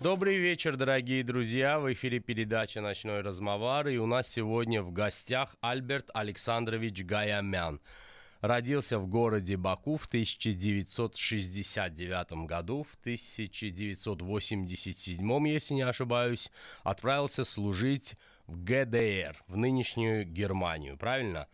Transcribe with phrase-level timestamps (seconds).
[0.00, 1.78] Добрый вечер, дорогие друзья.
[1.78, 3.88] В эфире передача «Ночной размовар».
[3.88, 7.82] И у нас сегодня в гостях Альберт Александрович Гаямян.
[8.40, 12.84] Родился в городе Баку в 1969 году.
[12.84, 16.50] В 1987, если не ошибаюсь,
[16.82, 18.14] отправился служить
[18.46, 20.96] в ГДР, в нынешнюю Германию.
[20.96, 21.46] Правильно?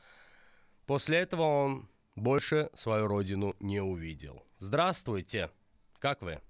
[0.86, 4.46] После этого он больше свою родину не увидел.
[4.60, 5.50] Здравствуйте.
[5.98, 6.40] Как вы?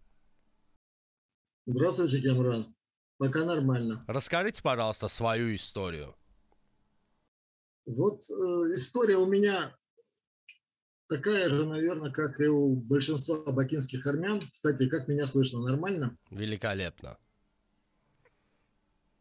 [1.67, 2.73] Здравствуйте, Кемран.
[3.19, 4.05] Пока нормально.
[4.07, 6.15] Расскажите, пожалуйста, свою историю.
[7.87, 9.77] Вот э, история у меня
[11.09, 14.43] такая же, наверное, как и у большинства бакинских армян.
[14.49, 16.17] Кстати, как меня слышно, нормально?
[16.31, 17.19] Великолепно.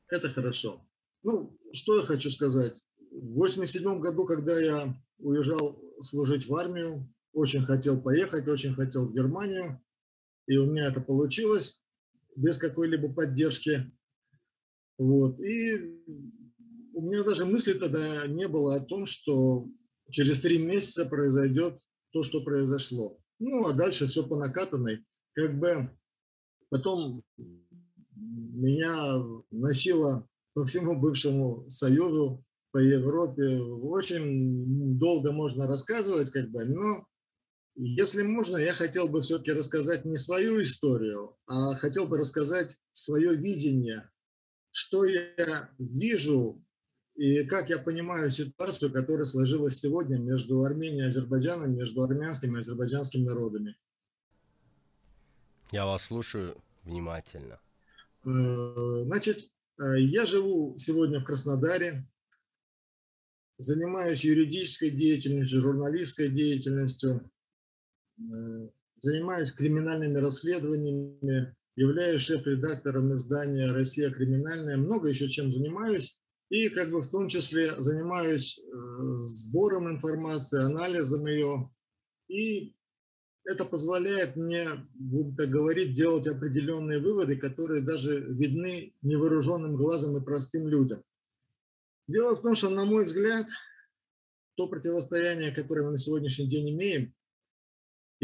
[0.07, 0.85] Это хорошо.
[1.23, 2.85] Ну, что я хочу сказать.
[3.12, 9.13] В 87 году, когда я уезжал служить в армию, очень хотел поехать, очень хотел в
[9.13, 9.82] Германию,
[10.46, 11.85] и у меня это получилось
[12.36, 13.91] без какой-либо поддержки.
[14.98, 15.40] Вот.
[15.40, 16.02] И
[16.94, 19.68] у меня даже мысли тогда не было о том, что
[20.10, 21.80] через три месяца произойдет
[22.12, 23.20] то, что произошло.
[23.40, 25.05] Ну, а дальше все по накатанной.
[25.34, 25.90] Как бы
[26.70, 27.24] потом
[28.16, 33.60] меня носило по всему бывшему Союзу, по Европе.
[33.60, 37.05] Очень долго можно рассказывать, как бы, но
[37.76, 43.35] если можно, я хотел бы все-таки рассказать не свою историю, а хотел бы рассказать свое
[43.35, 44.09] видение,
[44.71, 46.62] что я вижу
[47.15, 52.59] и как я понимаю ситуацию, которая сложилась сегодня между Арменией и Азербайджаном, между армянскими и
[52.59, 53.77] азербайджанскими народами.
[55.71, 57.59] Я вас слушаю внимательно.
[58.26, 62.05] Э, значит, э, я живу сегодня в Краснодаре,
[63.57, 67.31] занимаюсь юридической деятельностью, журналистской деятельностью,
[69.02, 76.20] занимаюсь криминальными расследованиями, являюсь шеф-редактором издания «Россия криминальная», много еще чем занимаюсь.
[76.50, 78.64] И как бы в том числе занимаюсь э,
[79.24, 81.72] сбором информации, анализом ее.
[82.28, 82.76] И
[83.46, 90.24] это позволяет мне, будем так говорить, делать определенные выводы, которые даже видны невооруженным глазом и
[90.24, 91.03] простым людям.
[92.08, 93.47] Дело в том, что, на мой взгляд,
[94.56, 97.14] то противостояние, которое мы на сегодняшний день имеем,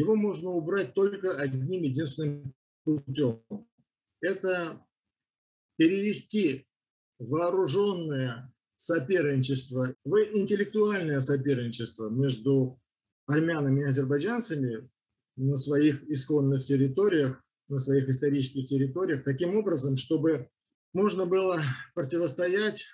[0.01, 2.53] его можно убрать только одним единственным
[2.83, 3.41] путем.
[4.19, 4.85] Это
[5.77, 6.67] перевести
[7.19, 12.79] вооруженное соперничество в интеллектуальное соперничество между
[13.27, 14.89] армянами и азербайджанцами
[15.35, 20.49] на своих исконных территориях, на своих исторических территориях, таким образом, чтобы
[20.93, 21.63] можно было
[21.93, 22.85] противостоять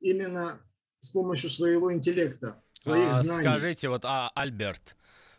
[0.00, 0.60] именно
[1.00, 3.48] с помощью своего интеллекта, своих а, знаний.
[3.48, 4.96] Скажите, вот, а, Альберт,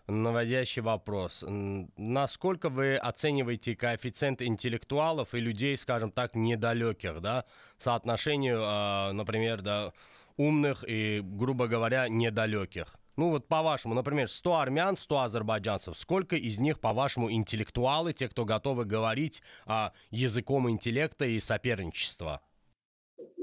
[0.07, 1.43] наводящий вопрос.
[1.47, 7.45] Насколько вы оцениваете коэффициент интеллектуалов и людей, скажем так, недалеких, да,
[7.77, 9.93] соотношению, а, например, да,
[10.37, 12.95] умных и, грубо говоря, недалеких?
[13.17, 15.97] Ну вот по-вашему, например, 100 армян, 100 азербайджанцев.
[15.97, 22.41] Сколько из них, по-вашему, интеллектуалы, те, кто готовы говорить а, языком интеллекта и соперничества?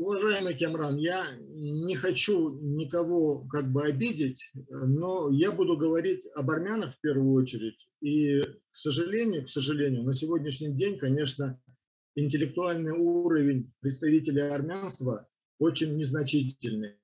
[0.02, 6.92] Уважаемый Кемран, я не хочу никого как бы обидеть, но я буду говорить об армянах
[6.92, 7.88] в первую очередь.
[8.00, 11.62] И, к сожалению, к сожалению, на сегодняшний день, конечно,
[12.16, 15.28] интеллектуальный уровень представителей армянства
[15.60, 16.96] очень незначительный.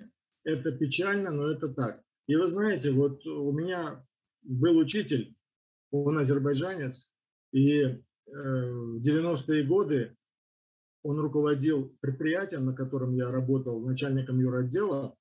[0.42, 2.03] Это печально, но это так.
[2.26, 4.04] И вы знаете, вот у меня
[4.42, 5.37] был учитель,
[5.92, 7.14] он азербайджанец,
[7.53, 10.18] и э, в 90-е годы
[11.08, 15.16] он руководил предприятием, на котором я работал, начальником юротдела,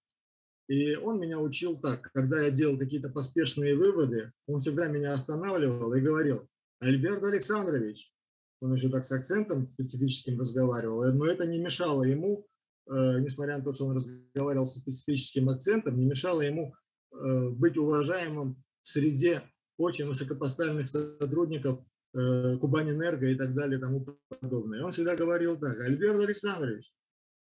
[0.68, 5.94] и он меня учил так, когда я делал какие-то поспешные выводы, он всегда меня останавливал
[5.94, 6.46] и говорил,
[6.82, 8.12] Альберт Александрович,
[8.60, 12.46] он еще так с акцентом специфическим разговаривал, но это не мешало ему,
[12.88, 16.76] э, несмотря на то, что он разговаривал со специфическим акцентом, не мешало ему
[17.14, 19.42] э, быть уважаемым в среде
[19.78, 21.80] очень высокопоставленных сотрудников
[22.18, 24.84] Э, Кубанэнерго и так далее и тому подобное.
[24.84, 26.92] Он всегда говорил так, Альберт Александрович,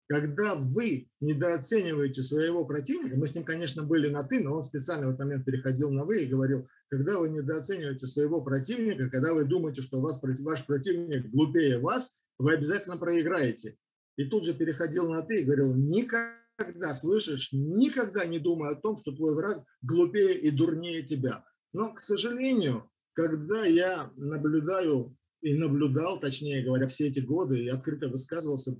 [0.08, 5.06] когда вы недооцениваете своего противника, мы с ним, конечно, были на «ты», но он специально
[5.06, 9.44] в этот момент переходил на «вы» и говорил, когда вы недооцениваете своего противника, когда вы
[9.44, 13.76] думаете, что вас, ваш противник глупее вас, вы обязательно проиграете.
[14.16, 18.96] И тут же переходил на «ты» и говорил, никогда, слышишь, никогда не думай о том,
[18.96, 21.44] что твой враг глупее и дурнее тебя.
[21.72, 28.08] Но, к сожалению, когда я наблюдаю и наблюдал, точнее говоря, все эти годы и открыто
[28.08, 28.76] высказывался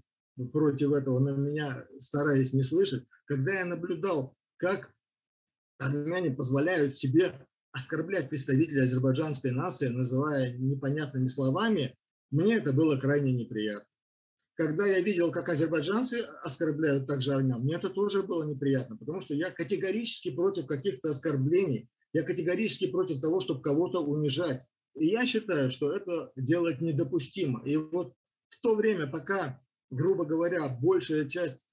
[0.53, 4.95] против этого, но меня стараясь не слышать, когда я наблюдал, как
[5.81, 7.35] армяне позволяют себе
[7.73, 11.97] оскорблять представителей азербайджанской нации, называя непонятными словами,
[12.31, 13.91] мне это было крайне неприятно.
[14.55, 19.35] Когда я видел, как азербайджанцы оскорбляют также армян, мне это тоже было неприятно, потому что
[19.35, 24.67] я категорически против каких-то оскорблений, я категорически против того, чтобы кого-то унижать.
[24.97, 27.63] И я считаю, что это делать недопустимо.
[27.65, 28.13] И вот
[28.49, 31.69] в то время, пока, грубо говоря, большая часть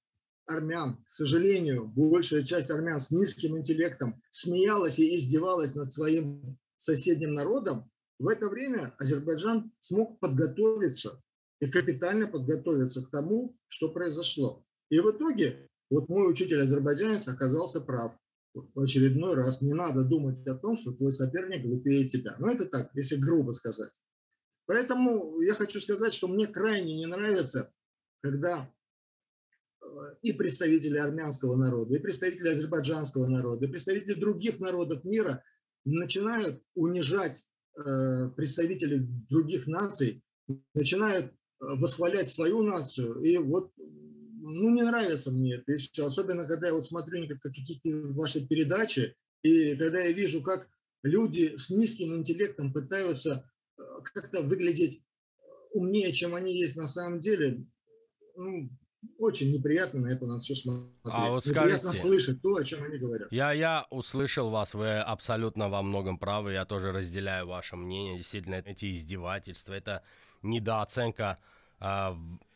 [0.46, 7.34] армян, к сожалению, большая часть армян с низким интеллектом смеялась и издевалась над своим соседним
[7.34, 7.90] народом,
[8.20, 11.24] в это время Азербайджан смог подготовиться
[11.60, 14.64] и капитально подготовиться к тому, что произошло.
[14.90, 18.14] И в итоге вот мой учитель азербайджанец оказался прав.
[18.56, 22.36] В очередной раз не надо думать о том, что твой соперник глупее тебя.
[22.40, 23.92] Ну это так, если грубо сказать.
[24.66, 27.74] Поэтому я хочу сказать, что мне крайне не нравится,
[28.22, 28.74] когда
[29.82, 29.86] э,
[30.22, 35.44] и представители армянского народа, и представители азербайджанского народа, и представители других народов мира
[35.84, 37.46] начинают унижать
[37.78, 40.24] э, представителей других наций,
[40.74, 43.22] начинают восхвалять свою нацию.
[43.22, 43.72] И вот,
[44.46, 46.06] ну, не нравится мне это еще.
[46.06, 50.68] Особенно, когда я вот смотрю какие-то ваши передачи, и когда я вижу, как
[51.04, 53.82] люди с низким интеллектом пытаются э,
[54.14, 55.02] как-то выглядеть
[55.74, 57.66] умнее, чем они есть на самом деле,
[58.36, 58.70] ну,
[59.18, 60.94] очень неприятно на это на все смотреть.
[61.04, 63.32] А вот неприятно скажите, слышать то, о чем они говорят.
[63.32, 68.18] Я, я услышал вас, вы абсолютно во многом правы, я тоже разделяю ваше мнение.
[68.18, 70.04] Действительно, эти издевательства, это
[70.44, 71.56] недооценка, э,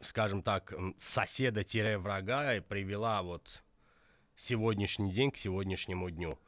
[0.01, 3.63] скажем так, соседа-врага и привела вот
[4.35, 6.39] сегодняшний день к сегодняшнему дню.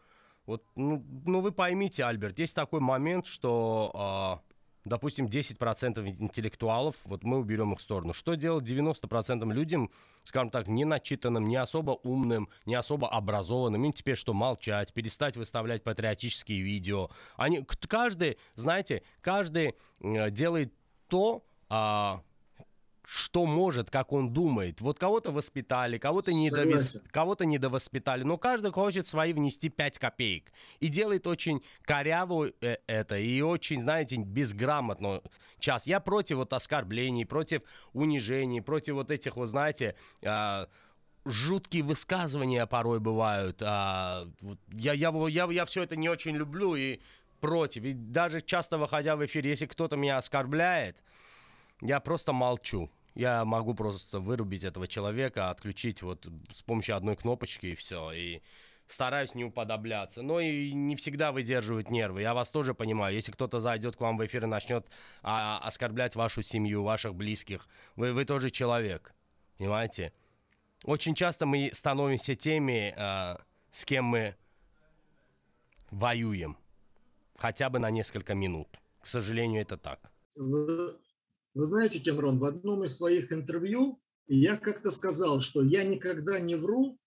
[0.45, 4.41] Вот, ну, ну вы поймите, Альберт, есть такой момент, что,
[4.83, 8.13] э, допустим, 10% интеллектуалов, вот мы уберем их в сторону.
[8.13, 9.91] Что делать 90% людям,
[10.23, 13.85] скажем так, не начитанным, не особо умным, не особо образованным?
[13.85, 17.11] Им теперь что, молчать, перестать выставлять патриотические видео?
[17.37, 20.73] Они, каждый, знаете, каждый делает
[21.07, 22.23] то, а,
[23.13, 24.79] что может, как он думает.
[24.79, 27.01] Вот кого-то воспитали, кого-то, недовес...
[27.11, 30.53] кого-то недовоспитали, но каждый хочет свои внести 5 копеек.
[30.79, 35.21] И делает очень коряво э, это, и очень, знаете, безграмотно.
[35.59, 35.87] Час.
[35.87, 40.65] Я против вот оскорблений, против унижений, против вот этих, вот знаете, э,
[41.25, 43.61] жуткие высказывания порой бывают.
[43.61, 47.01] А, вот я, я, я, я все это не очень люблю и
[47.41, 47.83] против.
[47.83, 51.03] И даже часто выходя в эфир, если кто-то меня оскорбляет,
[51.81, 52.89] я просто молчу.
[53.13, 58.11] Я могу просто вырубить этого человека, отключить вот с помощью одной кнопочки и все.
[58.11, 58.41] И
[58.87, 60.21] стараюсь не уподобляться.
[60.21, 62.21] Но и не всегда выдерживают нервы.
[62.21, 63.15] Я вас тоже понимаю.
[63.15, 64.87] Если кто-то зайдет к вам в эфир и начнет
[65.21, 69.13] а, оскорблять вашу семью, ваших близких, вы, вы тоже человек.
[69.57, 70.13] Понимаете?
[70.83, 73.37] Очень часто мы становимся теми, а,
[73.71, 74.35] с кем мы
[75.91, 76.57] воюем
[77.41, 78.67] хотя бы на несколько минут.
[79.01, 80.11] К сожалению, это так.
[81.53, 86.55] Вы знаете, Кемрон, в одном из своих интервью я как-то сказал, что я никогда не
[86.55, 86.97] вру,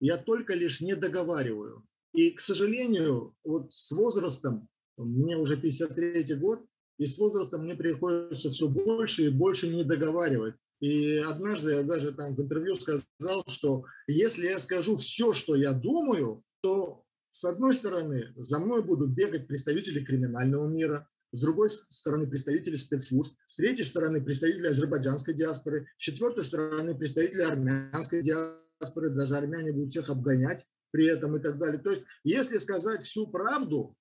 [0.00, 1.84] я только лишь не договариваю.
[2.12, 6.64] И, к сожалению, вот с возрастом, мне уже 53 год,
[6.98, 10.54] и с возрастом мне приходится все больше и больше не договаривать.
[10.80, 15.72] И однажды я даже там в интервью сказал, что если я скажу все, что я
[15.72, 22.26] думаю, то с одной стороны, за мной будут бегать представители криминального мира, с другой стороны
[22.26, 29.36] представители спецслужб, с третьей стороны представители азербайджанской диаспоры, с четвертой стороны представители армянской диаспоры, даже
[29.36, 31.80] армяне будут всех обгонять при этом и так далее.
[31.80, 33.94] То есть, если сказать всю правду,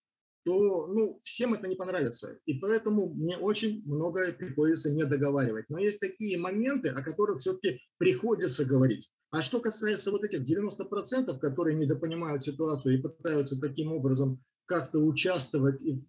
[0.44, 2.40] то ну, всем это не понравится.
[2.46, 5.66] И поэтому мне очень многое приходится не договаривать.
[5.68, 9.12] Но есть такие моменты, о которых все-таки приходится говорить.
[9.32, 15.82] А что касается вот этих 90%, которые недопонимают ситуацию и пытаются таким образом как-то участвовать
[15.82, 16.02] и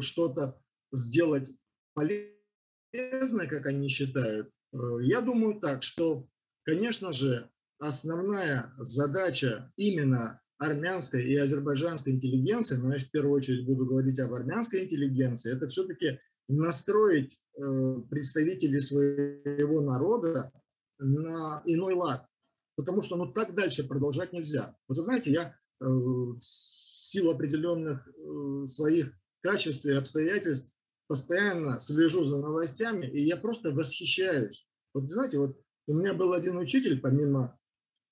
[0.00, 0.60] что-то
[0.92, 1.52] сделать
[1.94, 6.28] полезное, как они считают, э, я думаю так, что,
[6.64, 13.86] конечно же, основная задача именно армянской и азербайджанской интеллигенции, но я в первую очередь буду
[13.86, 16.18] говорить об армянской интеллигенции, это все-таки
[16.48, 20.52] настроить э, представителей своего народа
[20.98, 22.26] на иной лад.
[22.76, 24.76] Потому что ну, так дальше продолжать нельзя.
[24.88, 29.12] Вот вы знаете, я э, в силу определенных э, своих
[29.48, 30.76] качеств и обстоятельств
[31.06, 34.66] постоянно слежу за новостями, и я просто восхищаюсь.
[34.92, 37.58] Вот знаете, вот у меня был один учитель, помимо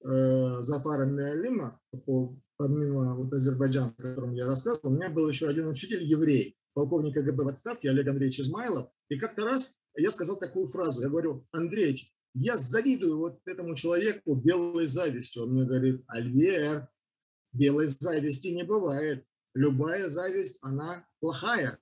[0.02, 5.46] э, Зафара Миалима, по, помимо вот Азербайджана, о котором я рассказывал, у меня был еще
[5.46, 8.88] один учитель еврей, полковник КГБ в отставке Олег Андреевич Измайлов.
[9.10, 14.34] И как-то раз я сказал такую фразу, я говорю, Андреевич, я завидую вот этому человеку
[14.34, 15.42] белой завистью.
[15.42, 16.88] Он мне говорит, Альвер,
[17.52, 19.26] белой зависти не бывает.
[19.56, 21.78] Любая зависть, она плохая.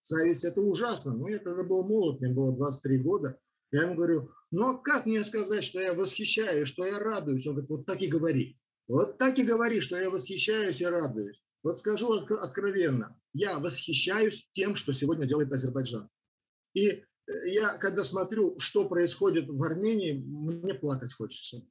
[0.00, 1.14] Зависть– это ужасно.
[1.14, 3.38] Но я когда был молод, мне было 23 года,
[3.72, 7.46] я ему говорю, ну а как мне сказать, что я восхищаюсь, что я радуюсь?
[7.46, 8.58] Он говорит, вот так и говори.
[8.88, 11.42] Вот так и говори, что я восхищаюсь и радуюсь.
[11.62, 16.08] Вот скажу откровенно, я восхищаюсь тем, что сегодня делает Азербайджан.
[16.72, 17.02] И э,
[17.48, 21.66] я, когда смотрю, что происходит в Армении, мне плакать хочется.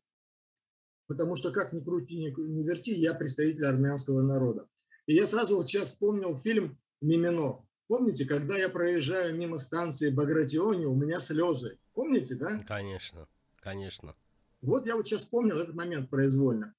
[1.08, 4.70] Потому что, как ни крути, ни верти, я представитель армянского народа.
[5.10, 7.66] И я сразу вот сейчас вспомнил фильм «Мимино».
[7.88, 11.80] Помните, когда я проезжаю мимо станции Багратиони, у меня слезы.
[11.96, 12.64] Помните, да?
[12.68, 14.16] Конечно, конечно.
[14.62, 16.76] Вот я вот сейчас вспомнил этот момент произвольно.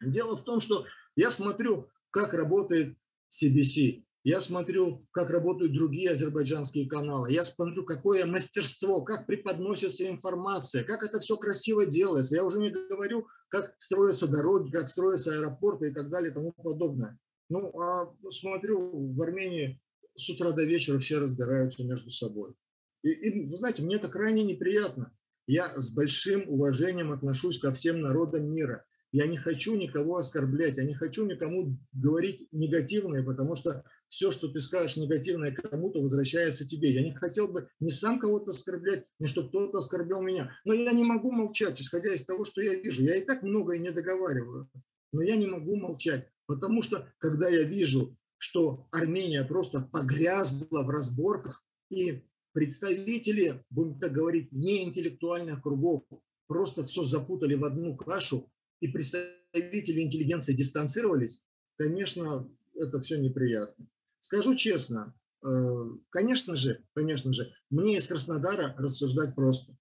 [0.00, 2.96] Дело в том, что я смотрю, как работает
[3.30, 10.82] CBC, я смотрю, как работают другие азербайджанские каналы, я смотрю, какое мастерство, как преподносится информация,
[10.82, 12.36] как это все красиво делается.
[12.36, 16.52] Я уже не говорю, как строятся дороги, как строятся аэропорты и так далее и тому
[16.52, 17.18] подобное.
[17.48, 19.80] Ну, а смотрю, в Армении
[20.14, 22.54] с утра до вечера все разбираются между собой.
[23.02, 25.12] И, и вы знаете, мне это крайне неприятно.
[25.46, 28.84] Я с большим уважением отношусь ко всем народам мира.
[29.12, 34.48] Я не хочу никого оскорблять, я не хочу никому говорить негативное, потому что все, что
[34.48, 36.92] ты скажешь негативное кому-то, возвращается тебе.
[36.92, 40.52] Я не хотел бы ни сам кого-то оскорблять, ни чтобы кто-то оскорблял меня.
[40.64, 43.02] Но я не могу молчать, исходя из того, что я вижу.
[43.02, 44.68] Я и так многое не договариваю,
[45.12, 50.90] но я не могу молчать, потому что когда я вижу что Армения просто погрязла в
[50.90, 52.22] разборках, и
[52.52, 56.04] представители, будем так говорить, не интеллектуальных кругов
[56.46, 58.50] просто все запутали в одну кашу,
[58.80, 61.42] и представители интеллигенции дистанцировались,
[61.76, 63.86] конечно, это все неприятно.
[64.20, 69.76] Скажу честно, э, конечно же, конечно же, мне из Краснодара рассуждать просто.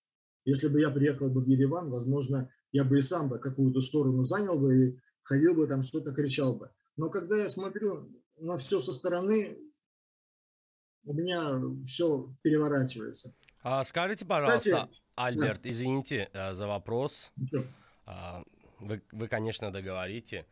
[0.46, 4.24] Если бы я приехал бы в Ереван, возможно, я бы и сам бы какую-то сторону
[4.24, 6.72] занял бы и ходил бы там, что-то кричал бы.
[6.96, 9.58] Но когда я смотрю на все со стороны,
[11.04, 13.36] у меня все переворачивается.
[13.62, 15.70] А скажите, пожалуйста, Кстати, Альберт, да.
[15.70, 17.32] извините э, за вопрос.
[17.36, 18.44] Да.
[18.80, 20.46] Вы, вы, конечно, договорите.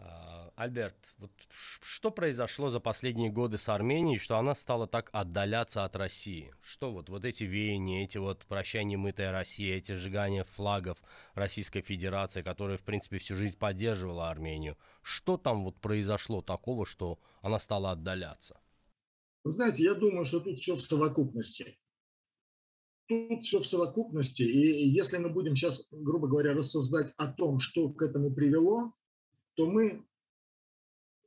[0.00, 5.84] А, Альберт, вот что произошло за последние годы с Арменией, что она стала так отдаляться
[5.84, 6.54] от России?
[6.62, 10.98] Что вот, вот эти веяния, эти вот прощания мытая Россия, эти сжигания флагов
[11.34, 17.18] Российской Федерации, которая, в принципе, всю жизнь поддерживала Армению, что там вот произошло такого, что
[17.42, 18.60] она стала отдаляться?
[19.42, 21.76] Вы знаете, я думаю, что тут все в совокупности.
[23.08, 27.90] Тут все в совокупности, и если мы будем сейчас, грубо говоря, рассуждать о том, что
[27.90, 28.92] к этому привело,
[29.58, 30.06] то мы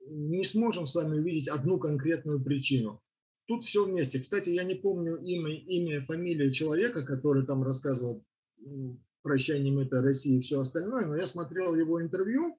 [0.08, 3.04] не сможем с вами увидеть одну конкретную причину.
[3.46, 4.20] Тут все вместе.
[4.20, 8.26] Кстати, я не помню имя, имя фамилию человека, который там рассказывал
[9.22, 12.58] «Прощание это России» и все остальное, но я смотрел его интервью,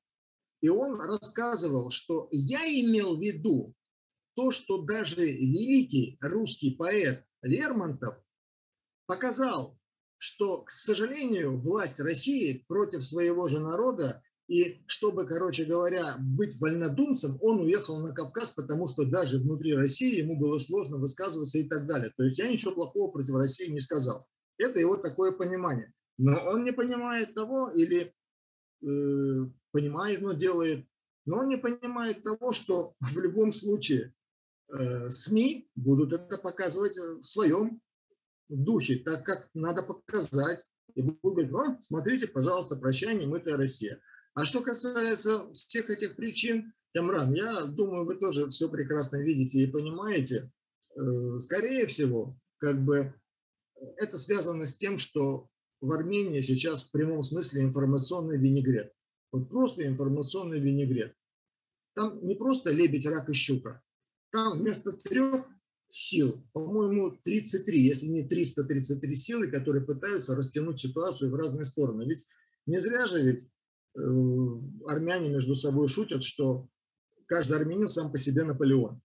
[0.60, 3.74] и он рассказывал, что я имел в виду
[4.34, 8.16] то, что даже великий русский поэт Лермонтов
[9.06, 9.80] показал,
[10.18, 17.38] что, к сожалению, власть России против своего же народа и чтобы, короче говоря, быть вольнодумцем,
[17.40, 21.86] он уехал на Кавказ, потому что даже внутри России ему было сложно высказываться и так
[21.86, 22.12] далее.
[22.18, 24.28] То есть я ничего плохого против России не сказал.
[24.58, 25.94] Это его такое понимание.
[26.18, 28.12] Но он не понимает того, или
[28.82, 30.86] э, понимает, но делает,
[31.24, 34.12] но он не понимает того, что в любом случае
[34.68, 37.80] э, СМИ будут это показывать в своем
[38.50, 40.68] духе, так как надо показать.
[40.94, 43.98] И будут говорить, смотрите, пожалуйста, прощание, мытая Россия.
[44.34, 49.70] А что касается всех этих причин, Ямран, я думаю, вы тоже все прекрасно видите и
[49.70, 50.50] понимаете.
[50.96, 53.14] Э, скорее всего, как бы
[53.96, 55.48] это связано с тем, что
[55.80, 58.92] в Армении сейчас в прямом смысле информационный винегрет.
[59.32, 61.14] Вот просто информационный винегрет.
[61.94, 63.82] Там не просто лебедь, рак и щука.
[64.30, 65.46] Там вместо трех
[65.88, 72.04] сил, по-моему, 33, если не 333 силы, которые пытаются растянуть ситуацию в разные стороны.
[72.04, 72.26] Ведь
[72.64, 73.48] не зря же ведь
[73.94, 76.68] армяне между собой шутят, что
[77.26, 79.00] каждый армянин сам по себе Наполеон.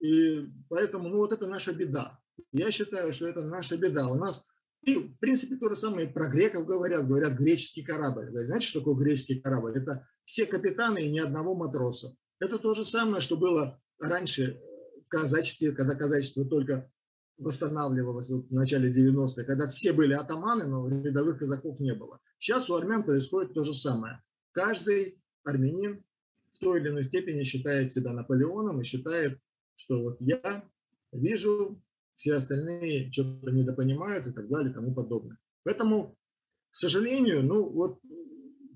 [0.00, 2.18] И поэтому, ну вот это наша беда.
[2.52, 4.08] Я считаю, что это наша беда.
[4.08, 4.46] У нас,
[4.82, 8.30] и в принципе, то же самое про греков говорят, говорят греческий корабль.
[8.30, 9.78] Знаете, что такое греческий корабль?
[9.78, 12.16] Это все капитаны и ни одного матроса.
[12.40, 14.60] Это то же самое, что было раньше
[15.04, 16.90] в казачестве, когда казачество только
[17.38, 22.20] восстанавливалось вот в начале 90-х, когда все были атаманы, но рядовых казаков не было.
[22.38, 24.22] Сейчас у армян происходит то же самое.
[24.52, 26.04] Каждый армянин
[26.52, 29.38] в той или иной степени считает себя Наполеоном и считает,
[29.74, 30.64] что вот я
[31.12, 31.80] вижу,
[32.14, 35.38] все остальные что-то недопонимают и так далее и тому подобное.
[35.64, 36.16] Поэтому,
[36.70, 38.00] к сожалению, ну вот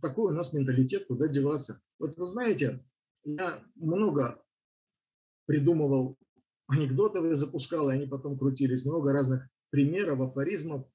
[0.00, 1.80] такой у нас менталитет, куда деваться.
[1.98, 2.84] Вот вы знаете,
[3.24, 4.42] я много
[5.46, 6.16] придумывал
[6.66, 8.84] анекдотов запускал, и они потом крутились.
[8.84, 10.86] Много разных примеров, афоризмов.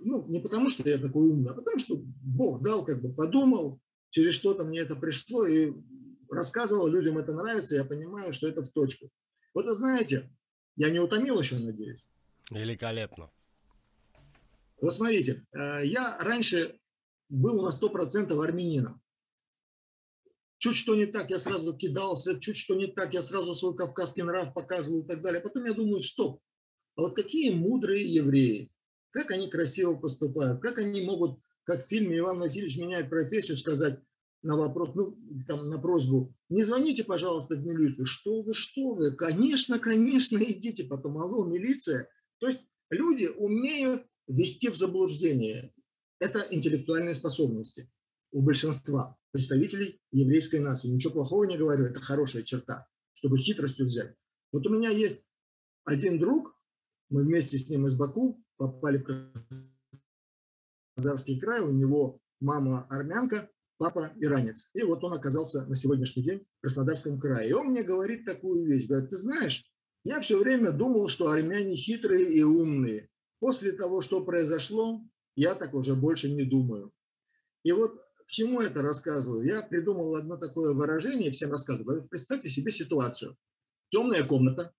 [0.00, 3.80] Ну, не потому, что я такой умный, а потому, что Бог дал, как бы подумал,
[4.10, 5.72] через что-то мне это пришло, и
[6.30, 9.08] рассказывал, людям это нравится, я понимаю, что это в точку.
[9.54, 10.30] Вот вы знаете,
[10.76, 12.08] я не утомил еще, надеюсь.
[12.50, 13.30] Великолепно.
[14.80, 16.78] Вот смотрите, э, я раньше
[17.28, 19.00] был на 100% армянином.
[20.64, 24.22] Чуть что не так, я сразу кидался, чуть что не так, я сразу свой кавказский
[24.22, 25.42] нрав показывал и так далее.
[25.42, 26.40] Потом я думаю, стоп,
[26.96, 28.72] а вот какие мудрые евреи,
[29.10, 34.00] как они красиво поступают, как они могут, как в фильме Иван Васильевич меняет профессию, сказать
[34.40, 38.06] на вопрос, ну, там, на просьбу, не звоните, пожалуйста, в милицию.
[38.06, 39.14] Что вы, что вы?
[39.14, 40.84] Конечно, конечно, идите.
[40.84, 42.08] Потом, алло, милиция.
[42.38, 45.74] То есть люди умеют ввести в заблуждение.
[46.20, 47.92] Это интеллектуальные способности
[48.32, 50.90] у большинства представителей еврейской нации.
[50.90, 54.14] Ничего плохого не говорю, это хорошая черта, чтобы хитростью взять.
[54.52, 55.28] Вот у меня есть
[55.82, 56.56] один друг,
[57.10, 59.32] мы вместе с ним из Баку попали в
[60.94, 64.70] Краснодарский край, у него мама армянка, папа иранец.
[64.72, 67.50] И вот он оказался на сегодняшний день в Краснодарском крае.
[67.50, 69.64] И он мне говорит такую вещь, говорит, ты знаешь,
[70.04, 73.10] я все время думал, что армяне хитрые и умные.
[73.40, 75.02] После того, что произошло,
[75.34, 76.92] я так уже больше не думаю.
[77.64, 79.44] И вот к чему это рассказываю?
[79.44, 82.06] Я придумал одно такое выражение, всем рассказываю.
[82.08, 83.36] Представьте себе ситуацию.
[83.90, 84.74] Темная комната,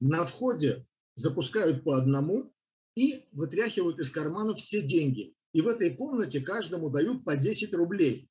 [0.00, 2.52] на входе запускают по одному
[2.96, 5.34] и вытряхивают из кармана все деньги.
[5.52, 8.28] И в этой комнате каждому дают по 10 рублей.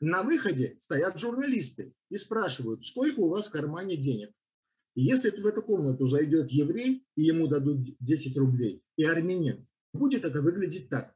[0.00, 4.30] На выходе стоят журналисты и спрашивают, сколько у вас в кармане денег.
[4.94, 10.24] И если в эту комнату зайдет еврей, и ему дадут 10 рублей, и армянин, будет
[10.24, 11.14] это выглядеть так.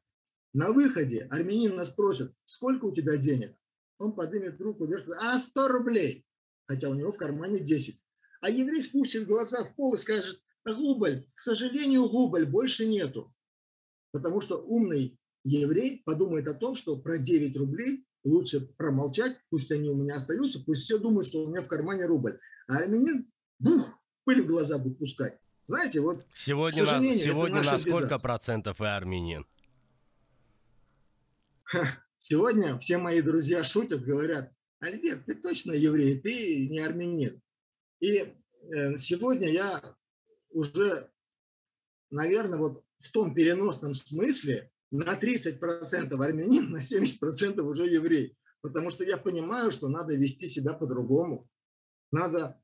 [0.54, 3.56] На выходе армянин нас спросит, сколько у тебя денег?
[3.98, 6.24] Он поднимет руку вверх, а 100 рублей,
[6.66, 8.00] хотя у него в кармане 10.
[8.40, 13.34] А еврей спустит глаза в пол и скажет, губль, к сожалению, губль, больше нету.
[14.12, 19.90] Потому что умный еврей подумает о том, что про 9 рублей лучше промолчать, пусть они
[19.90, 22.38] у меня остаются, пусть все думают, что у меня в кармане рубль.
[22.68, 25.36] А армянин бух, пыль в глаза будет пускать.
[25.64, 28.18] Знаете, вот сегодня, на, сегодня на сколько беда.
[28.18, 29.46] процентов и армянин?
[32.18, 37.40] Сегодня все мои друзья шутят, говорят, Альберт, ты точно еврей, ты не армянин.
[38.00, 39.96] И э, сегодня я
[40.50, 41.10] уже,
[42.10, 48.36] наверное, вот в том переносном смысле на 30% армянин, на 70% уже еврей.
[48.60, 51.48] Потому что я понимаю, что надо вести себя по-другому.
[52.10, 52.60] Надо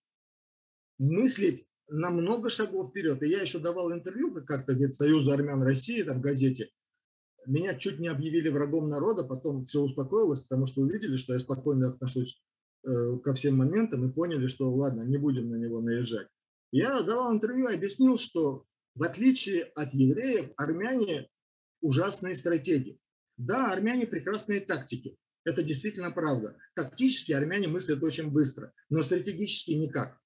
[0.99, 3.23] мыслить на много шагов вперед.
[3.23, 6.71] И я еще давал интервью как-то Союзу армян России, там в газете.
[7.47, 11.91] Меня чуть не объявили врагом народа, потом все успокоилось, потому что увидели, что я спокойно
[11.91, 12.41] отношусь
[12.85, 16.29] э, ко всем моментам и поняли, что ладно, не будем на него наезжать.
[16.73, 21.29] Я давал интервью объяснил, что в отличие от евреев, армяне
[21.81, 23.01] ужасные стратегии.
[23.37, 25.17] Да, армяне прекрасные тактики.
[25.45, 26.57] Это действительно правда.
[26.75, 30.20] Тактически армяне мыслят очень быстро, но стратегически никак.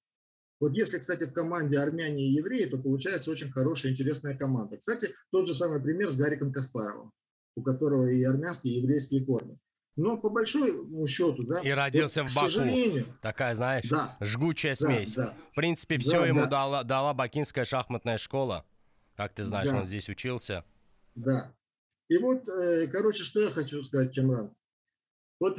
[0.59, 4.77] Вот если, кстати, в команде армяне и евреи, то получается очень хорошая, интересная команда.
[4.77, 7.11] Кстати, тот же самый пример с Гариком Каспаровым,
[7.55, 9.59] у которого и армянские, и еврейские корни.
[9.97, 11.61] Но по большому счету, да.
[11.61, 12.47] И родился вот, в Баку.
[12.47, 15.13] Сожалению, Такая, знаешь, да, жгучая смесь.
[15.13, 15.33] Да, да.
[15.51, 16.47] В принципе, все да, ему да.
[16.47, 18.65] Дала, дала бакинская шахматная школа.
[19.15, 19.81] Как ты знаешь, да.
[19.81, 20.65] он здесь учился.
[21.15, 21.53] Да.
[22.09, 24.53] И вот, э, короче, что я хочу сказать, Кемран.
[25.39, 25.57] Вот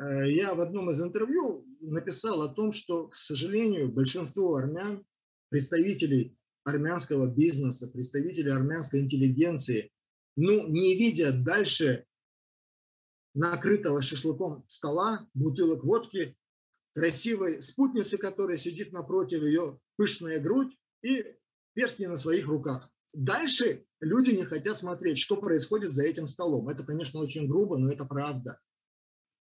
[0.00, 5.04] я в одном из интервью написал о том, что, к сожалению, большинство армян,
[5.50, 9.90] представителей армянского бизнеса, представителей армянской интеллигенции,
[10.36, 12.06] ну, не видят дальше
[13.34, 16.36] накрытого шашлыком стола, бутылок водки,
[16.92, 21.24] красивой спутницы, которая сидит напротив ее, пышная грудь и
[21.74, 22.90] перстни на своих руках.
[23.12, 26.68] Дальше люди не хотят смотреть, что происходит за этим столом.
[26.68, 28.60] Это, конечно, очень грубо, но это правда.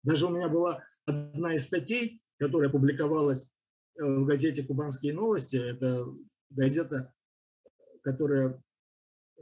[0.05, 3.51] Даже у меня была одна из статей, которая публиковалась
[3.97, 5.55] э, в газете «Кубанские новости».
[5.55, 6.05] Это
[6.51, 7.13] газета,
[8.03, 8.63] которая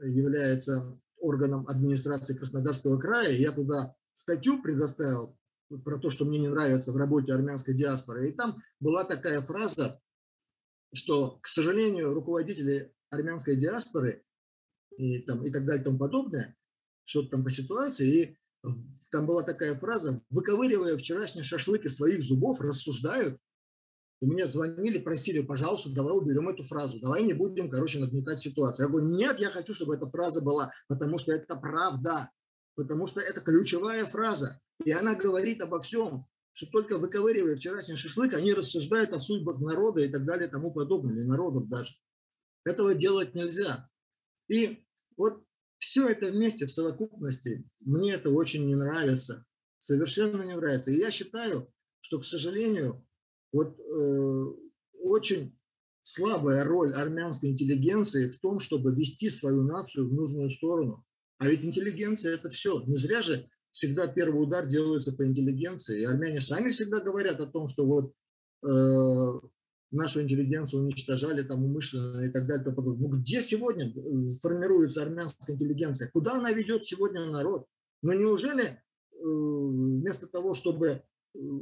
[0.01, 3.31] является органом администрации Краснодарского края.
[3.31, 5.37] Я туда статью предоставил
[5.83, 8.29] про то, что мне не нравится в работе армянской диаспоры.
[8.29, 10.01] И там была такая фраза,
[10.93, 14.23] что, к сожалению, руководители армянской диаспоры
[14.97, 16.55] и, там, и так далее и тому подобное,
[17.03, 18.37] что-то там по ситуации, и
[19.11, 23.39] там была такая фраза, выковыривая вчерашний шашлык из своих зубов, рассуждают.
[24.21, 28.85] И мне звонили, просили, пожалуйста, давай уберем эту фразу, давай не будем, короче, нагнетать ситуацию.
[28.85, 32.31] Я говорю, нет, я хочу, чтобы эта фраза была, потому что это правда,
[32.75, 34.61] потому что это ключевая фраза.
[34.85, 36.25] И она говорит обо всем.
[36.53, 40.71] что только выковыривая вчерашний шашлык, они рассуждают о судьбах народа и так далее и тому
[40.71, 41.93] подобное, или народов даже.
[42.63, 43.89] Этого делать нельзя.
[44.47, 44.85] И
[45.17, 45.43] вот
[45.83, 49.45] все это вместе в совокупности, мне это очень не нравится,
[49.79, 50.91] совершенно не нравится.
[50.91, 51.69] И я считаю,
[51.99, 53.05] что, к сожалению,
[53.51, 54.45] вот э,
[55.01, 55.59] очень
[56.01, 61.05] слабая роль армянской интеллигенции в том, чтобы вести свою нацию в нужную сторону.
[61.37, 62.81] А ведь интеллигенция– это все.
[62.83, 66.01] Не зря же всегда первый удар делается по интеллигенции.
[66.01, 68.13] И армяне сами всегда говорят о том, что вот
[68.65, 69.47] э,
[69.93, 72.65] нашу интеллигенцию уничтожали там умышленно и так далее.
[72.75, 76.09] Ну где сегодня э, формируется армянская интеллигенция?
[76.11, 77.67] Куда она ведет сегодня народ?
[78.01, 78.75] Но неужели э,
[79.13, 81.01] вместо того, чтобы э,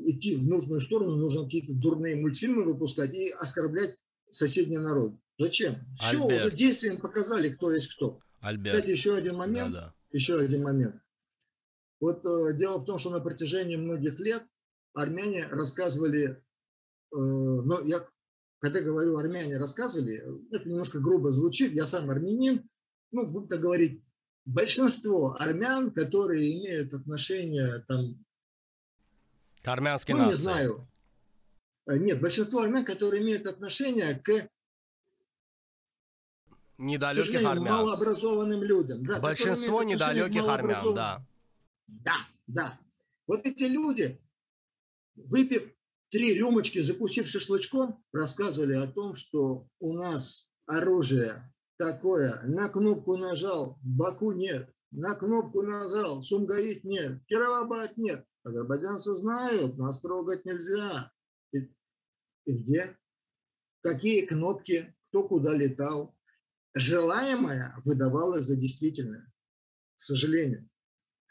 [0.06, 3.96] идти в нужную сторону, нужно какие-то дурные мультфильмы выпускать и оскорблять
[4.30, 5.14] соседний народ?
[5.38, 5.76] Зачем?
[6.00, 6.46] Все, Альберт.
[6.46, 8.20] уже действием показали, кто есть кто.
[8.40, 8.76] Альберт.
[8.76, 9.74] Кстати, еще один момент.
[9.74, 9.96] Да, да.
[10.12, 10.96] Еще один момент.
[12.00, 14.44] Вот э, дело в том, что на протяжении многих лет
[14.94, 16.36] армяне рассказывали, э,
[17.12, 18.06] ну, я
[18.62, 22.70] когда говорю армяне рассказывали, это немножко грубо звучит, я сам армянин,
[23.12, 24.04] ну, будто говорить,
[24.46, 28.24] большинство армян, которые имеют отношение там...
[29.64, 30.30] К армянской ну, нации.
[30.30, 30.88] не знаю.
[31.88, 34.48] Э, нет, большинство армян, которые имеют отношение к
[36.78, 37.74] недалеких армян.
[37.74, 39.04] малообразованным людям.
[39.04, 41.26] Да, Большинство недалеких армян, да.
[41.88, 42.80] Да, да.
[43.26, 44.22] Вот эти люди,
[45.16, 45.74] выпив
[46.12, 53.80] три рюмочки, закусив шашлычком, рассказывали о том, что у нас оружие такое, на кнопку нажал,
[53.82, 58.26] Баку нет, на кнопку нажал, Сумгаит нет, Кировабад нет.
[58.44, 61.12] Азербайджанцы знают, нас трогать нельзя.
[61.54, 61.60] И,
[62.46, 62.98] и где?
[63.82, 66.16] Какие кнопки, кто куда летал.
[66.74, 69.32] Желаемое выдавалось за действительное.
[69.96, 70.70] К сожалению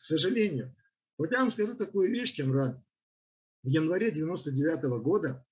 [0.00, 0.74] к сожалению.
[1.18, 2.82] Вот я вам скажу такую вещь, Кемран.
[3.62, 5.44] В январе 99 -го года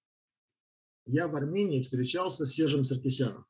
[1.05, 3.45] я в Армении встречался с Сержем Саркисяном.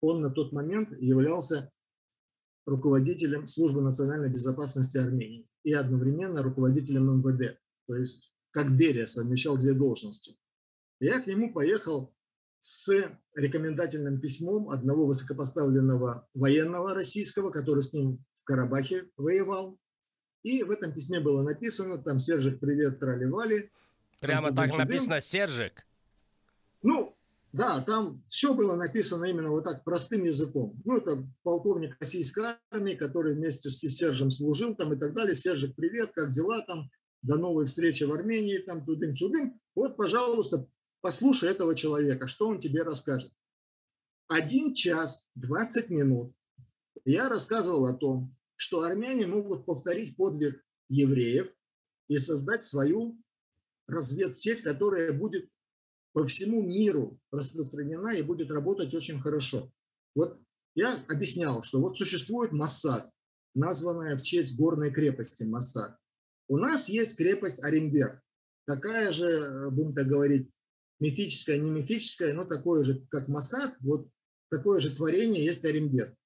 [0.00, 1.70] Он на тот момент являлся
[2.66, 7.60] руководителем Службы национальной безопасности Армении и одновременно руководителем МВД.
[7.86, 10.36] То есть как Берия совмещал две должности.
[10.98, 12.14] Я к нему поехал
[12.58, 12.90] с
[13.34, 19.78] рекомендательным письмом одного высокопоставленного военного российского, который с ним в Карабахе воевал,
[20.46, 23.72] и в этом письме было написано, там, Сержик, привет, тролливали.
[24.20, 24.86] Прямо так чудым.
[24.86, 25.84] написано, Сержик?
[26.84, 27.16] Ну,
[27.52, 30.80] да, там все было написано именно вот так, простым языком.
[30.84, 35.34] Ну, это полковник российской армии, который вместе с Сержем служил там и так далее.
[35.34, 36.90] Сержик, привет, как дела там?
[37.22, 39.60] До новой встречи в Армении, там, тудым-сюдым.
[39.74, 40.68] Вот, пожалуйста,
[41.00, 43.32] послушай этого человека, что он тебе расскажет.
[44.28, 46.32] Один час 20 минут
[47.04, 51.52] я рассказывал о том, что армяне могут повторить подвиг евреев
[52.08, 53.16] и создать свою
[53.86, 55.48] разведсеть, которая будет
[56.12, 59.70] по всему миру распространена и будет работать очень хорошо.
[60.14, 60.40] Вот
[60.74, 63.10] я объяснял, что вот существует Массад,
[63.54, 65.96] названная в честь горной крепости Массад.
[66.48, 68.22] У нас есть крепость Орембер,
[68.66, 70.48] такая же, будем так говорить,
[71.00, 74.08] мифическая, не мифическая, но такое же, как Массад, вот
[74.50, 76.16] такое же творение есть Орембер.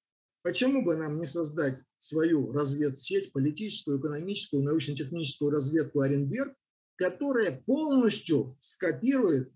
[0.43, 6.55] Почему бы нам не создать свою разведсеть, политическую, экономическую, научно-техническую разведку Оренберг,
[6.95, 9.51] которая полностью скопирует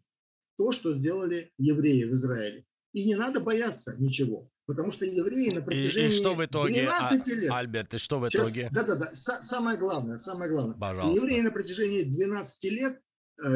[0.58, 2.66] то, что сделали евреи в Израиле.
[2.94, 4.50] И не надо бояться ничего.
[4.68, 7.52] Потому что евреи на протяжении и, и что в итоге, 12 а, лет...
[7.52, 8.70] Альберт, и что в итоге?
[8.72, 10.76] Да-да-да, самое главное, самое главное.
[10.76, 11.22] Пожалуйста.
[11.22, 13.00] Евреи на протяжении 12 лет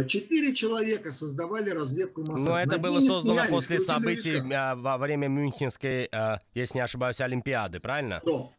[0.07, 2.47] четыре человека создавали разведку Моссад.
[2.47, 4.75] Но это Над было создано после событий войска.
[4.75, 8.21] во время Мюнхенской, э, если не ошибаюсь, Олимпиады, правильно?
[8.25, 8.49] Да.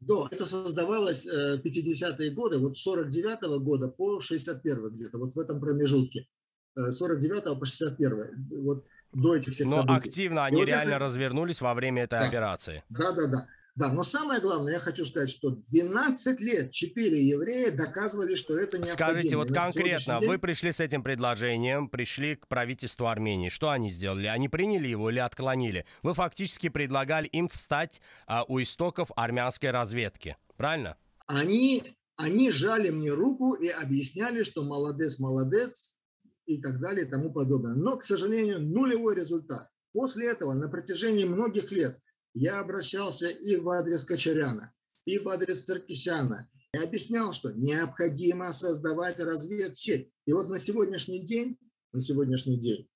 [0.00, 5.34] Да, это создавалось 50-е э, годы, вот с 49 -го года по 61 где-то, вот
[5.34, 6.26] в этом промежутке.
[6.74, 10.08] 49 по 61 вот до этих всех Но событий.
[10.08, 10.98] активно они реально это...
[11.04, 12.26] развернулись во время этой да.
[12.26, 12.82] операции.
[12.88, 13.46] Да, да, да.
[13.74, 18.76] Да, но самое главное, я хочу сказать, что 12 лет 4 еврея доказывали, что это
[18.76, 19.10] необходимо.
[19.10, 20.28] Скажите, вот конкретно, день...
[20.28, 23.48] вы пришли с этим предложением, пришли к правительству Армении.
[23.48, 24.26] Что они сделали?
[24.26, 25.86] Они приняли его или отклонили?
[26.02, 30.98] Вы фактически предлагали им встать а, у истоков армянской разведки, правильно?
[31.26, 31.82] Они,
[32.16, 35.98] они жали мне руку и объясняли, что молодец, молодец
[36.44, 37.74] и так далее и тому подобное.
[37.74, 39.70] Но, к сожалению, нулевой результат.
[39.94, 41.98] После этого на протяжении многих лет
[42.34, 46.50] я обращался и в адрес Кочаряна, и в адрес Саркисяна.
[46.74, 50.10] Я объяснял, что необходимо создавать разведсеть.
[50.24, 51.58] И вот на сегодняшний день,
[51.92, 52.88] на сегодняшний день,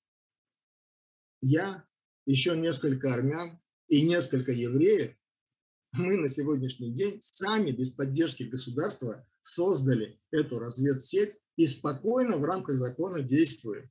[1.43, 1.87] я,
[2.25, 5.15] еще несколько армян и несколько евреев
[5.93, 12.79] мы на сегодняшний день сами без поддержки государства создали эту разведсеть и спокойно в рамках
[12.79, 13.91] закона действуем.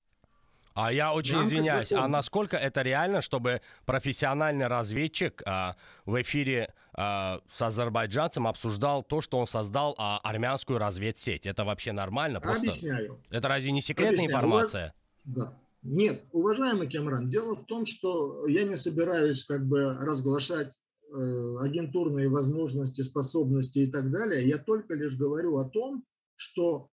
[0.75, 7.39] А я очень извиняюсь, а насколько это реально, чтобы профессиональный разведчик а, в эфире а,
[7.49, 11.47] с азербайджанцем обсуждал то, что он создал а, армянскую разведсеть?
[11.47, 12.41] Это вообще нормально?
[12.41, 12.59] Просто...
[12.59, 13.21] Объясняю.
[13.29, 14.31] Это разве не секретная Объясняю.
[14.33, 14.93] информация?
[15.23, 15.57] Да.
[15.81, 20.77] Нет, уважаемый Кемран, дело в том, что я не собираюсь как бы разглашать
[21.09, 24.45] э, агентурные возможности, способности и так далее.
[24.45, 26.03] Я только лишь говорю о том,
[26.35, 26.89] что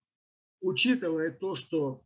[0.60, 2.02] учитывая то, что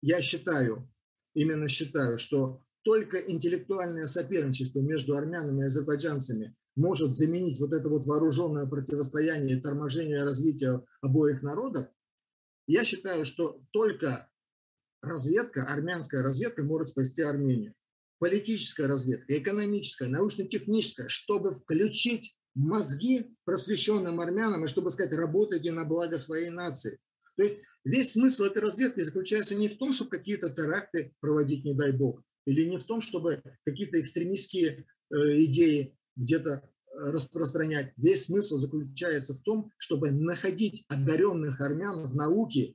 [0.00, 0.90] я считаю,
[1.34, 8.06] именно считаю, что только интеллектуальное соперничество между армянами и азербайджанцами может заменить вот это вот
[8.06, 11.88] вооруженное противостояние и торможение развития обоих народов,
[12.66, 14.30] я считаю, что только
[15.02, 17.74] разведка, армянская разведка может спасти Армению.
[18.18, 26.18] Политическая разведка, экономическая, научно-техническая, чтобы включить мозги просвещенным армянам и чтобы сказать, работайте на благо
[26.18, 26.98] своей нации.
[27.36, 31.72] То есть Весь смысл этой разведки заключается не в том, чтобы какие-то теракты проводить, не
[31.72, 37.94] дай бог, или не в том, чтобы какие-то экстремистские э, идеи где-то э, распространять.
[37.96, 42.74] Весь смысл заключается в том, чтобы находить одаренных армян в науке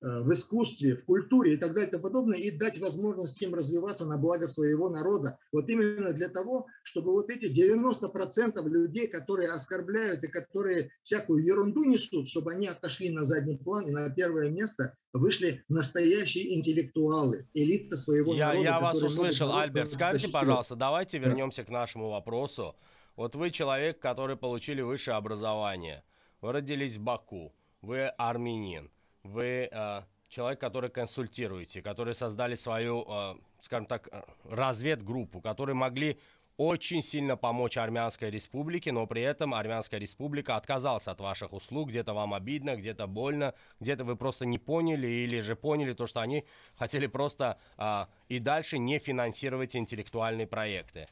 [0.00, 4.06] в искусстве, в культуре и так далее и тому подобное, и дать возможность им развиваться
[4.06, 5.38] на благо своего народа.
[5.52, 11.84] Вот именно для того, чтобы вот эти 90% людей, которые оскорбляют и которые всякую ерунду
[11.84, 17.96] несут, чтобы они отошли на задний план и на первое место вышли настоящие интеллектуалы, элита
[17.96, 18.64] своего я, народа.
[18.64, 19.92] Я вас услышал, Альберт.
[19.92, 22.76] Скажите, пожалуйста, давайте вернемся к нашему вопросу.
[23.16, 26.04] Вот вы человек, который получили высшее образование.
[26.40, 27.52] Вы родились в Баку.
[27.82, 28.90] Вы армянин
[29.28, 36.18] вы э, человек, который консультируете, которые создали свою, э, скажем так, э, разведгруппу, которые могли
[36.56, 42.14] очень сильно помочь Армянской республике, но при этом Армянская республика отказалась от ваших услуг, где-то
[42.14, 46.44] вам обидно, где-то больно, где-то вы просто не поняли или же поняли то, что они
[46.74, 51.06] хотели просто а, и дальше не финансировать интеллектуальные проекты.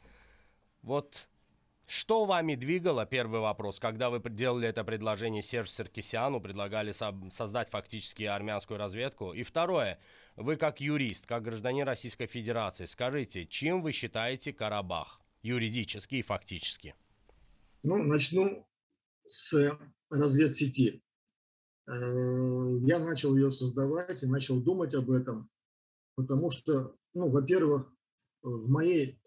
[0.83, 1.29] Вот
[1.87, 7.71] что вами двигало, первый вопрос, когда вы делали это предложение Серж Саркисяну, предлагали со- создать
[7.71, 9.33] фактически армянскую разведку?
[9.33, 10.01] И второе,
[10.35, 16.97] вы как юрист, как гражданин Российской Федерации, скажите, чем вы считаете Карабах юридически и фактически?
[17.85, 18.67] Ну, начну
[19.25, 19.79] с
[20.11, 21.05] разведсети.
[21.87, 25.49] Э, я начал ее создавать и начал думать об этом,
[26.17, 27.93] потому что, ну, во-первых,
[28.43, 29.21] в моей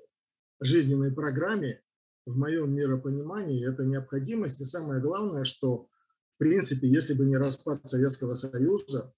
[0.60, 1.82] жизненной программе
[2.30, 4.62] в моем миропонимании это необходимость.
[4.62, 5.88] И самое главное, что,
[6.36, 9.14] в принципе, если бы не распад Советского Союза,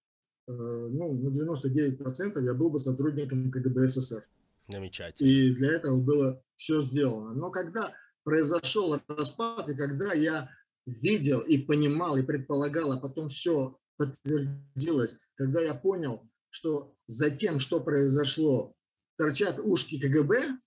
[0.48, 4.24] э, ну, на 99% я был бы сотрудником КГБ СССР.
[4.70, 5.28] Замечательно.
[5.28, 7.34] И для этого было все сделано.
[7.34, 7.94] Но когда
[8.24, 10.50] произошел распад, и когда я
[10.86, 17.60] видел и понимал, и предполагал, а потом все подтвердилось, когда я понял, что за тем,
[17.60, 18.74] что произошло,
[19.18, 20.58] торчат ушки КГБ,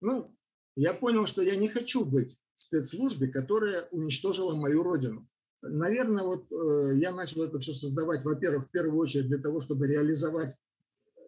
[0.00, 0.34] ну,
[0.76, 5.28] я понял, что я не хочу быть в спецслужбе, которая уничтожила мою родину.
[5.62, 9.86] Наверное, вот э, я начал это все создавать, во-первых, в первую очередь для того, чтобы
[9.86, 10.56] реализовать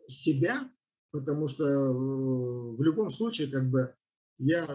[0.09, 0.69] себя,
[1.13, 1.93] потому что э,
[2.77, 3.95] в любом случае, как бы,
[4.39, 4.67] я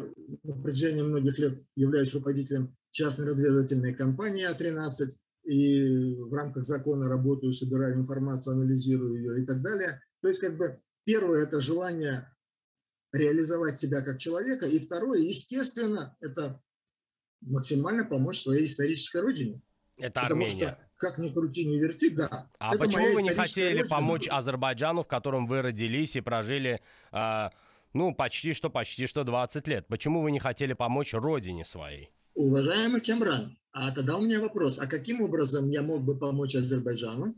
[0.43, 5.10] на протяжении многих лет являюсь руководителем частной разведывательной компании А-13,
[5.43, 10.01] и в рамках закона работаю, собираю информацию, анализирую ее и так далее.
[10.21, 12.29] То есть, как бы, первое– это желание
[13.12, 14.65] реализовать себя как человека.
[14.65, 16.62] И второе, естественно, это
[17.41, 19.62] максимально помочь своей исторической родине.
[19.98, 20.65] Это Потому Армения.
[20.65, 22.50] что, как ни крути, ни верти, да.
[22.58, 23.89] А почему вы не хотели родина.
[23.89, 27.50] помочь Азербайджану, в котором вы родились и прожили, э,
[27.93, 29.88] ну, почти что, почти что 20 лет?
[29.88, 32.12] Почему вы не хотели помочь родине своей?
[32.34, 34.78] Уважаемый Кемран, а тогда у меня вопрос.
[34.80, 37.36] А каким образом я мог бы помочь Азербайджану?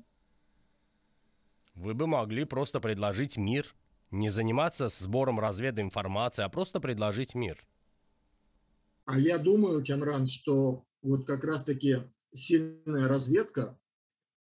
[1.74, 3.74] Вы бы могли просто предложить мир
[4.12, 7.65] не заниматься сбором развединформации, а просто предложить мир.
[9.06, 11.97] А я думаю, Кемран, что вот как раз-таки
[12.34, 13.80] сильная разведка,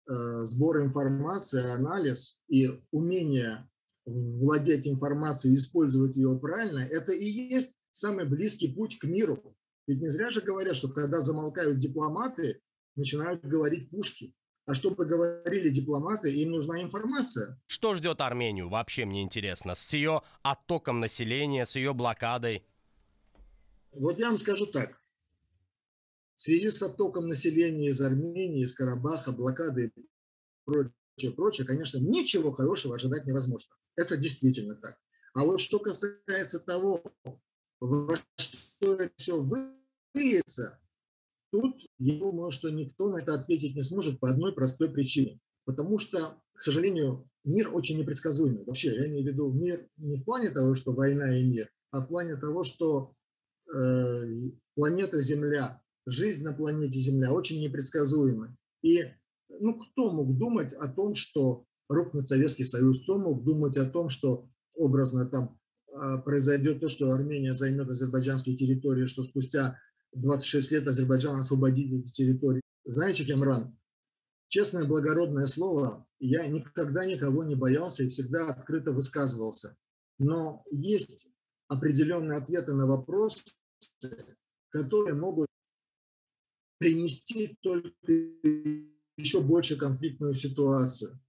[0.08, 3.70] э, сбор информации, анализ и умение
[4.06, 9.56] владеть информацией, использовать ее правильно, это и есть самый близкий путь к миру.
[9.88, 12.62] Ведь не зря же говорят, что когда замолкают дипломаты,
[12.96, 14.36] начинают говорить пушки.
[14.70, 17.60] А чтобы говорили дипломаты, им нужна информация.
[17.66, 22.64] Что ждет Армению, вообще мне интересно, с ее оттоком населения, с ее блокадой?
[23.94, 25.02] Вот я вам скажу так.
[26.36, 30.08] В связи с оттоком населения из Армении, из Карабаха, блокады и
[30.66, 33.74] прочее, прочее, конечно, ничего хорошего ожидать невозможно.
[33.96, 35.00] Это действительно так.
[35.34, 37.02] А вот что касается того,
[37.80, 40.80] во что это все выльется,
[41.52, 45.40] тут я думаю, что никто на это ответить не сможет по одной простой причине.
[45.66, 48.64] Потому что, к сожалению, мир очень непредсказуемый.
[48.66, 52.02] Вообще, я имею в виду мир не в плане того, что война и мир, а
[52.02, 53.14] в плане того, что
[53.74, 54.34] э,
[54.76, 58.56] планета Земля, жизнь на планете Земля очень непредсказуема.
[58.82, 59.04] И
[59.60, 64.10] ну, кто мог думать о том, что рухнет Советский Союз, кто мог думать о том,
[64.10, 65.60] что образно там
[65.94, 69.78] а, произойдет то, что Армения займет азербайджанские территории, что спустя
[70.14, 72.62] 26 лет Азербайджан освободит эти территории.
[72.86, 73.78] Знаете, Кемран,
[74.48, 79.78] честное благородное слово, я никогда никого не боялся и всегда открыто высказывался.
[80.18, 81.30] Но есть
[81.68, 83.44] определенные ответы на вопросы,
[84.70, 85.48] которые могут
[86.80, 88.14] принести только
[89.18, 91.20] еще больше конфликтную ситуацию.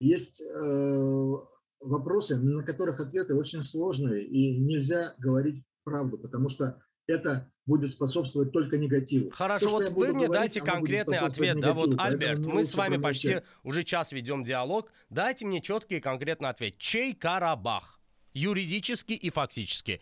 [0.00, 1.34] Есть э,
[1.80, 8.52] вопросы, на которых ответы очень сложные, и нельзя говорить правду, потому что это будет способствовать
[8.52, 9.30] только негативу.
[9.30, 11.60] Хорошо, То, вот вы мне говорить, дайте конкретный ответ.
[11.60, 14.90] Да, вот, Альберт, мы с вами почти уже час ведем диалог.
[15.10, 16.76] Дайте мне четкий и конкретный ответ.
[16.78, 18.00] Чей Карабах?
[18.32, 20.00] Юридически и фактически.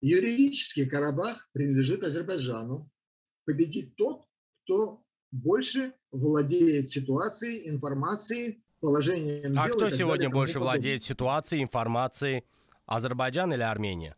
[0.00, 2.90] Юридически Карабах принадлежит Азербайджану.
[3.46, 4.26] Победит тот,
[4.64, 9.76] кто больше владеет ситуацией, информацией, положением а дела.
[9.76, 12.44] А кто сегодня далее, больше владеет ситуацией, информацией?
[12.86, 14.16] Азербайджан или Армения?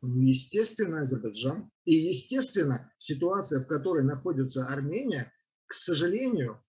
[0.00, 1.70] Ну, естественно, Азербайджан.
[1.84, 5.32] И, естественно, ситуация, в которой находится Армения,
[5.66, 6.62] к сожалению,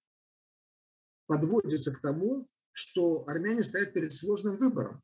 [1.28, 5.02] подводится к тому, что армяне стоят перед сложным выбором.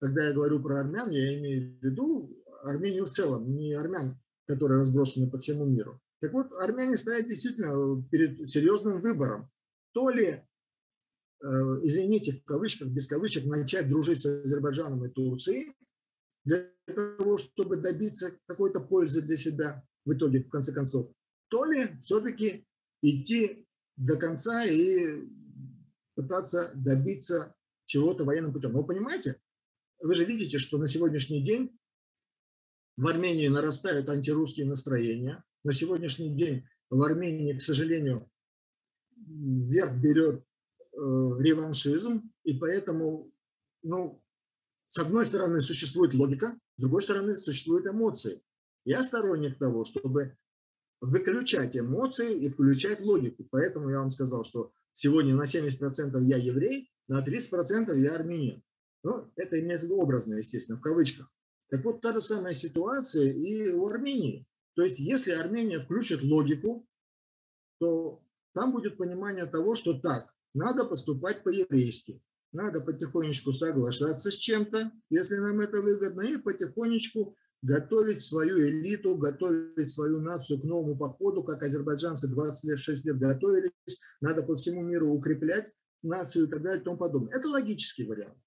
[0.00, 4.78] Когда я говорю про армян, я имею в виду Армению в целом, не армян, которые
[4.78, 6.00] разбросаны по всему миру.
[6.20, 9.50] Так вот, армяне стоят действительно перед серьезным выбором.
[9.92, 11.46] То ли, э,
[11.82, 15.74] извините, в кавычках, без кавычек, начать дружить с Азербайджаном и Турцией,
[16.46, 21.10] для того, чтобы добиться какой-то пользы для себя в итоге, в конце концов,
[21.48, 22.66] то ли все-таки
[23.02, 25.28] идти до конца и
[26.14, 27.54] пытаться добиться
[27.84, 28.72] чего-то военным путем.
[28.72, 29.40] Вы понимаете,
[30.00, 31.76] вы же видите, что на сегодняшний день
[32.96, 35.44] в Армении нарастают антирусские настроения.
[35.64, 38.30] На сегодняшний день в Армении, к сожалению,
[39.16, 43.32] вверх берет э, реваншизм, и поэтому,
[43.82, 44.22] ну,
[44.96, 48.42] с одной стороны, существует логика, с другой стороны, существуют эмоции.
[48.86, 50.38] Я сторонник того, чтобы
[51.02, 53.46] выключать эмоции и включать логику.
[53.50, 58.62] Поэтому я вам сказал, что сегодня на 70% я еврей, на 30% я армянин.
[59.02, 61.30] Ну, это имеется в образно, естественно, в кавычках.
[61.68, 64.48] Так вот, та же самая ситуация и у Армении.
[64.76, 66.88] То есть, если Армения включит логику,
[67.80, 68.22] то
[68.54, 72.22] там будет понимание того, что так, надо поступать по-еврейски.
[72.56, 79.90] Надо потихонечку соглашаться с чем-то, если нам это выгодно, и потихонечку готовить свою элиту, готовить
[79.90, 83.72] свою нацию к новому походу, как азербайджанцы 26 лет готовились.
[84.22, 85.70] Надо по всему миру укреплять
[86.02, 87.34] нацию и так далее и тому подобное.
[87.34, 88.38] Это логический вариант.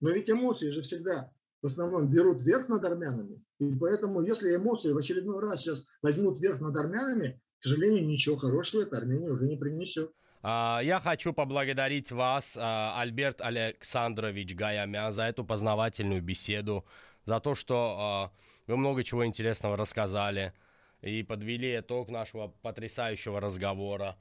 [0.00, 3.44] Но ведь эмоции же всегда в основном берут верх над армянами.
[3.58, 8.36] И поэтому, если эмоции в очередной раз сейчас возьмут верх над армянами, к сожалению, ничего
[8.36, 10.10] хорошего это Армения уже не принесет.
[10.42, 16.84] А, я хочу поблагодарить вас, а, Альберт Александрович Гаямян, за эту познавательную беседу,
[17.26, 18.32] за то, что а,
[18.66, 20.54] вы много чего интересного рассказали
[21.02, 24.16] и подвели итог нашего потрясающего разговора.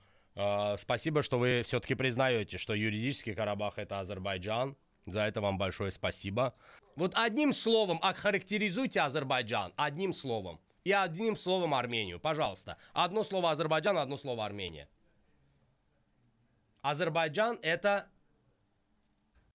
[0.78, 4.78] Спасибо, что вы все-таки признаете, что юридический Карабах это Азербайджан.
[5.06, 6.54] За это вам большое спасибо.
[6.96, 9.74] Вот одним словом охарактеризуйте Азербайджан.
[9.76, 10.62] Одним словом.
[10.86, 12.22] И одним словом Армению.
[12.22, 12.78] Пожалуйста.
[12.94, 14.88] Одно слово Азербайджан, одно слово Армения.
[16.82, 18.10] Азербайджан это...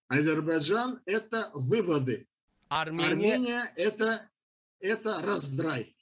[0.09, 2.29] Азербайджан это выводы.
[2.69, 4.29] Армения, Армения это,
[4.81, 5.95] это раздрай.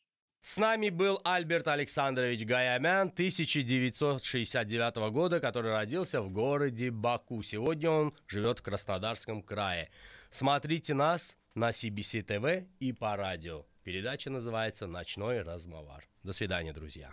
[0.43, 7.45] С нами был Альберт Александрович Гаямян 1969 года, который родился в городе Баку.
[7.45, 9.91] Сегодня он живет в Краснодарском крае.
[10.31, 13.65] Смотрите нас на CBC TV и по радио.
[13.85, 16.09] Передача называется «Ночной размовар».
[16.25, 17.13] До свидания, друзья.